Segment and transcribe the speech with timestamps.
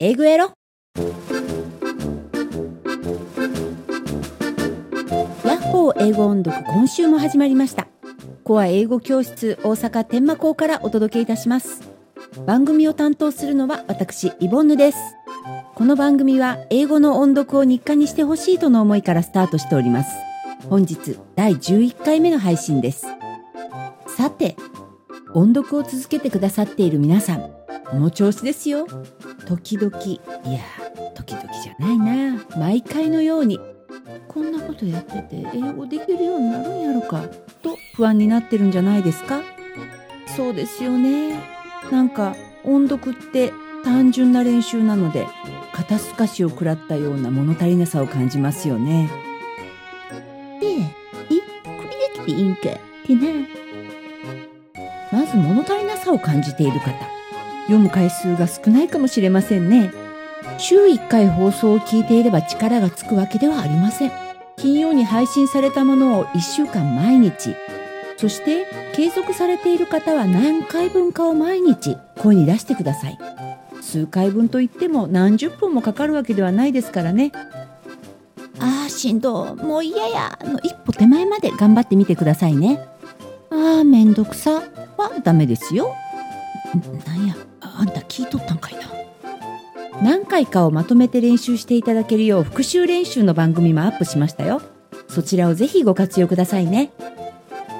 [0.00, 0.52] 英語やろ？
[5.44, 7.88] ヤッホー英語音読今週も始まりました。
[8.44, 11.82] コア英語教室大阪天満校からお届けいたします。
[12.46, 14.98] 番組を担当するのは私イボンヌです。
[15.74, 20.10] この番組は英語の音読を日課にしてほしいとの思いからスタートしております。
[20.68, 23.04] 本日第11回目の配信です。
[24.16, 24.54] さて
[25.34, 27.57] 音読を続けてくださっている皆さん。
[27.90, 28.86] この調子ですよ。
[29.46, 29.96] 時々。
[30.04, 30.20] い
[30.52, 30.60] や
[31.14, 32.44] 時々じゃないな。
[32.56, 33.58] 毎回のように。
[34.26, 37.22] こんなことやってて英語できるようになるんやろか。
[37.62, 39.42] と不安になってるんじゃないですか。
[40.36, 41.40] そうですよね。
[41.90, 43.52] なんか音読って
[43.84, 45.26] 単純な練習なので
[45.72, 49.10] 肩透かしを食らったような物足りなさを感じますよね。
[50.62, 50.84] えええ
[51.64, 53.22] これできていいんかってな。
[55.10, 57.17] まず物足りなさを感じている方。
[57.68, 59.92] 読む回数が少ないかもしれませんね。
[60.58, 64.12] 週1回放送を聞いていれば力がつくわけではありません。
[64.56, 67.54] 金曜に配信されたものを1週間毎日。
[68.16, 73.18] そして継続されている方は何回分かを毎日声に出してください。
[73.80, 77.30] 数回分といっても何十分もかかるわけではないですからね。
[78.58, 79.54] あーしんど。
[79.54, 80.38] もう嫌や。
[80.42, 82.80] の一歩手前まで頑張ってみてくださいね。
[83.50, 84.62] あーめんどくさ。
[84.96, 85.94] はダメですよ。
[87.06, 87.36] なんや。
[87.78, 88.80] あんた聞いとったんかいな。
[90.02, 94.60] 何回かをまとめて練習していただけるよう復習練習の番組もアップしましたよ。
[95.08, 96.90] そちらをぜひご活用くださいね。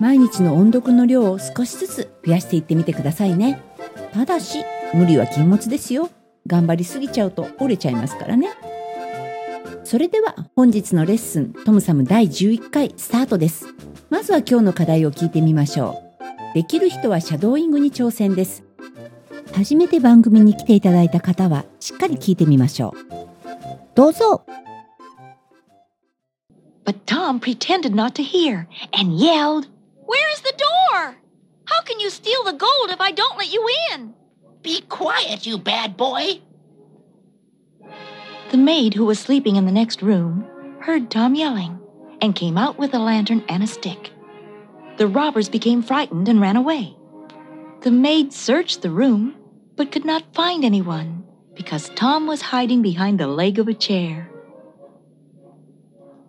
[0.00, 3.62] 毎日の音読の量を少しずつ増やしていってみてくださいね。
[4.12, 6.10] ただし無理は禁物ですよ。
[6.46, 8.48] 頑張りすぎちゃうと折れちゃいますからね。
[9.84, 13.66] それでは本日のレッスントムサム第11回スタートです。
[14.08, 16.54] まずは今日の課題を聞いてみましょう。
[16.54, 18.64] できる人はシャドーイングに挑戦です。
[19.53, 22.95] 初めて番組に来ていただいた方はしっかり聞いてみましょう
[23.95, 24.45] どうぞ
[26.85, 29.67] But Tom pretended not to hear and yelled,
[30.05, 31.15] Where is the door?
[31.65, 34.13] How can you steal the gold if I don't let you in?
[34.63, 36.39] Be quiet, you bad boy.
[38.51, 40.45] The maid who was sleeping in the next room
[40.79, 41.77] heard Tom yelling
[42.21, 44.11] and came out with a lantern and a stick.
[44.97, 46.95] The robbers became frightened and ran away.
[47.81, 49.35] The maid searched the room
[49.76, 51.24] but could not find anyone
[51.54, 54.30] because Tom was hiding behind the leg of a chair.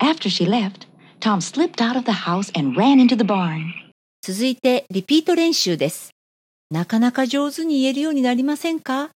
[0.00, 0.86] After she left,
[1.20, 3.72] Tom slipped out of the house and ran into the barn.
[4.22, 6.10] 続いてリピート練習です
[6.70, 9.08] なかなか上手に言えるようになりませんか我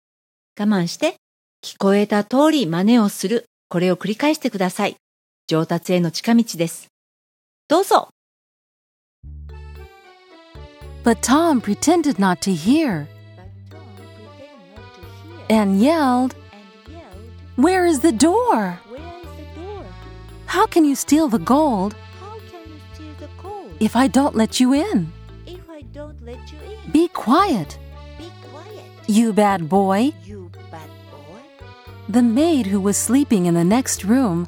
[0.65, 1.17] 慢して
[1.65, 4.97] 聞こえた通り真似をするこれを繰り返してください
[5.49, 6.87] 上達への近道です
[7.69, 8.11] どうぞ
[11.05, 13.07] But Tom pretended not to hear
[15.53, 16.35] and yelled,
[17.57, 18.81] Where is the door?
[20.47, 21.95] How can you steal the gold
[23.79, 25.13] if I don't let you in?
[26.91, 27.79] Be quiet,
[29.07, 30.13] you bad boy.
[32.09, 34.47] The maid who was sleeping in the next room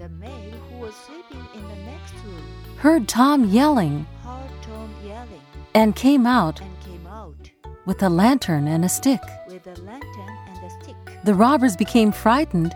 [2.79, 4.07] heard Tom yelling
[5.75, 6.63] and came out
[7.85, 9.21] with a lantern and a stick.
[11.25, 12.75] The robbers became frightened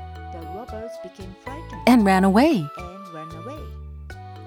[1.03, 2.67] became frightened and ran away.
[2.77, 3.63] and ran away.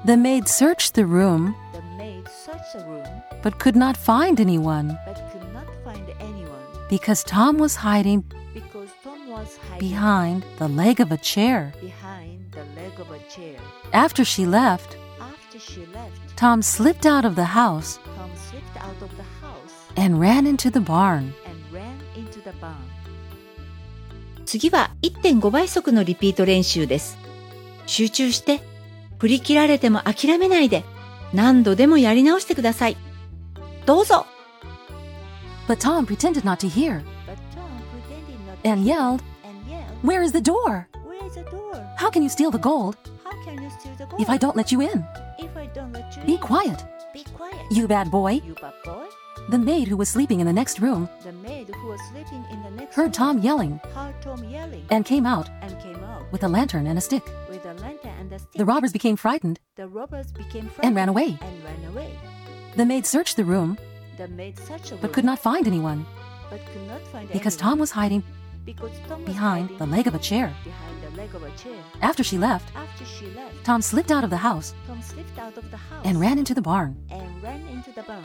[0.05, 3.07] The maid searched the room The maid searched the room
[3.43, 8.89] but could not find anyone but could not find anyone because Tom was hiding because
[9.03, 11.71] Tom was hiding behind the leg of a chair.
[11.79, 13.57] behind the leg of a chair.
[13.93, 19.01] After she left, After she left, Tom slipped out of the house Tom slipped out
[19.01, 21.33] of the house and ran into the barn.
[24.51, 27.17] 次は1.5倍速のリピート練習です
[27.85, 28.59] 集中して
[29.17, 30.83] 振り切られても諦めないで
[31.33, 32.97] 何度でもやり直してください
[33.85, 34.25] どうぞ
[35.69, 37.01] But Tom pretended not to hear
[38.65, 40.85] and hear yelled, and yelled, Where is the door?
[41.97, 42.97] How can you steal the gold
[44.19, 45.05] if I don't let you in?
[46.27, 46.83] Be quiet.
[47.71, 48.41] you bad boy.
[49.49, 49.57] You bad boy.
[49.57, 52.63] The maid who was sleeping in the next room The maid who was sleeping in
[52.63, 56.43] the next heard Tom yelling heard Tom yelling and came out and came out with
[56.43, 57.23] a lantern and a stick.
[57.49, 58.51] with a lantern and a stick.
[58.53, 61.37] The robbers became frightened The robbers became frightened and ran away.
[61.41, 62.11] and ran away.
[62.75, 63.77] The maid searched the room
[64.17, 66.05] The maid searched the but room, could not find anyone
[66.49, 68.23] but could not find because anyone Tom was hiding
[68.65, 70.53] because Tom was behind the leg of a chair.
[71.15, 71.79] leg of a chair.
[72.01, 75.57] After she left, After she left, Tom slipped out of the house Tom slipped out
[75.57, 76.95] of the house and ran into the barn.
[77.09, 78.23] and ran into the barn.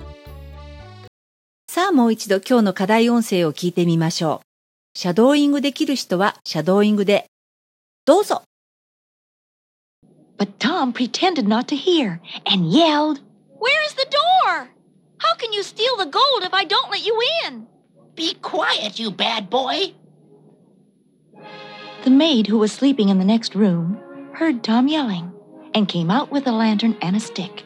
[1.76, 7.26] さあもう一度今日の課題音声を聞いてみましょう シャドーイングできる人はシャドーイングで。
[8.06, 8.44] どうぞ
[10.38, 13.22] But Tom pretended not to hear and yelled,
[13.60, 14.70] Where's the door?
[15.20, 17.68] How can you steal the gold if I don't let you in?
[18.16, 19.94] Be quiet, you bad boy.
[22.04, 24.00] The maid who was sleeping in the next room
[24.34, 25.32] heard Tom yelling
[25.74, 27.64] and came out with a lantern and a stick.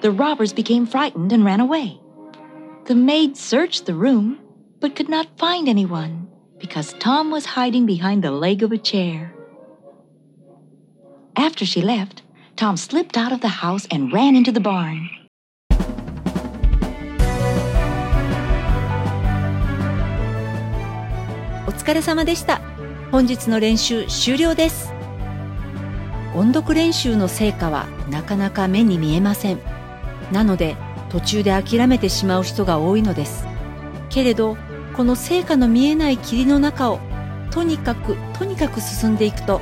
[0.00, 2.00] The robbers became frightened and ran away.
[2.86, 4.38] The maid searched the room
[4.80, 6.28] but could not find anyone
[6.58, 9.32] because Tom was hiding behind the leg of a chair.
[11.36, 12.22] After she left,
[12.56, 15.08] Tom slipped out of the house and ran into the barn.
[21.66, 22.60] お疲れ様でした。
[23.10, 24.92] 本日の練習終了です。
[26.34, 29.58] 音読練習の成果はなかなか目に見えません。
[30.32, 30.76] なので
[31.09, 33.47] 途中で諦めてしまう人が多いのです。
[34.09, 34.57] けれど、
[34.95, 36.99] この成果の見えない霧の中を
[37.51, 39.61] とにかくとにかく進んでいくと、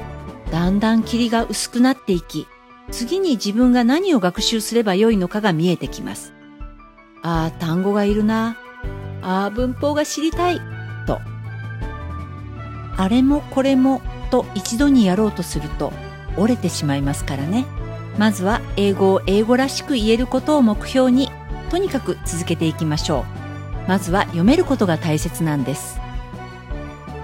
[0.52, 2.48] だんだん霧が薄くなっていき、
[2.92, 6.34] 次に自分が何を学習すればよいのかが見えてきます。
[7.22, 8.58] ああ、単語がいるな。
[9.22, 10.62] ああ、文法が知りたい。
[11.08, 11.20] と。
[12.98, 14.02] あれもこれも
[14.32, 15.92] と一度にやろうとすると
[16.38, 17.66] 折れてしまいますからね。
[18.18, 21.30] まずは英語を英語らしく言えることを目標に
[21.70, 23.26] とにかく続けていきましょ
[23.86, 23.90] う。
[23.90, 26.00] まずは読めることが大切なんです。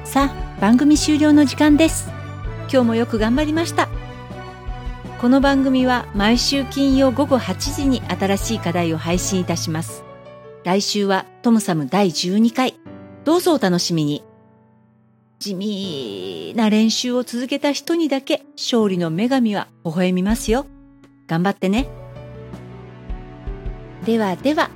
[0.03, 2.09] さあ、番組終了の時間です。
[2.71, 3.87] 今日もよく頑張りました。
[5.19, 10.03] この番組は毎週金曜午後8時に新しい課題を配信いたします。
[10.63, 12.75] 来週はトムサム第12回。
[13.23, 14.23] どうぞお楽しみに。
[15.39, 20.65] 地味な練習を続けた人にだけ勝利の女神は微笑みますよ。
[21.31, 21.87] 頑張ってね。
[24.05, 24.69] ではでは、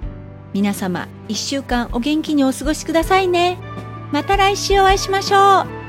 [0.53, 3.57] 皆様1週間お元気にお過ごしくださいね。
[4.13, 5.84] また来週お会いしましょう。